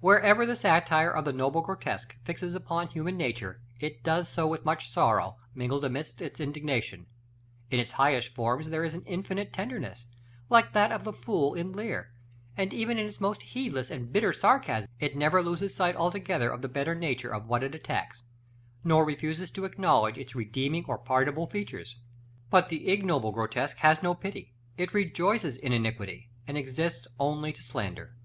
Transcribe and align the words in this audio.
Wherever 0.00 0.44
the 0.44 0.56
satire 0.56 1.12
of 1.14 1.24
the 1.26 1.32
noble 1.32 1.60
grotesque 1.60 2.16
fixes 2.24 2.56
upon 2.56 2.88
human 2.88 3.16
nature, 3.16 3.60
it 3.78 4.02
does 4.02 4.28
so 4.28 4.44
with 4.48 4.64
much 4.64 4.90
sorrow 4.90 5.36
mingled 5.54 5.84
amidst 5.84 6.20
its 6.20 6.40
indignation: 6.40 7.06
in 7.70 7.78
its 7.78 7.92
highest 7.92 8.34
forms 8.34 8.70
there 8.70 8.82
is 8.82 8.94
an 8.94 9.04
infinite 9.06 9.52
tenderness, 9.52 10.08
like 10.50 10.72
that 10.72 10.90
of 10.90 11.04
the 11.04 11.12
fool 11.12 11.54
in 11.54 11.70
Lear; 11.70 12.10
and 12.56 12.74
even 12.74 12.98
in 12.98 13.06
its 13.06 13.20
more 13.20 13.36
heedless 13.40 13.88
or 13.92 14.00
bitter 14.00 14.32
sarcasm, 14.32 14.90
it 14.98 15.14
never 15.14 15.40
loses 15.40 15.72
sight 15.76 15.94
altogether 15.94 16.50
of 16.50 16.62
the 16.62 16.68
better 16.68 16.96
nature 16.96 17.32
of 17.32 17.46
what 17.46 17.62
it 17.62 17.72
attacks, 17.72 18.24
nor 18.82 19.04
refuses 19.04 19.52
to 19.52 19.64
acknowledge 19.64 20.18
its 20.18 20.34
redeeming 20.34 20.84
or 20.88 20.98
pardonable 20.98 21.46
features. 21.46 21.96
But 22.50 22.66
the 22.66 22.88
ignoble 22.88 23.30
grotesque 23.30 23.76
has 23.76 24.02
no 24.02 24.14
pity: 24.16 24.52
it 24.76 24.92
rejoices 24.92 25.56
in 25.56 25.72
iniquity, 25.72 26.28
and 26.44 26.58
exists 26.58 27.06
only 27.20 27.52
to 27.52 27.62
slander. 27.62 28.16